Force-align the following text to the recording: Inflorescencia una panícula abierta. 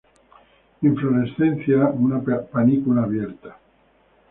Inflorescencia 0.89 1.91
una 2.07 2.23
panícula 2.23 3.03
abierta. 3.03 3.57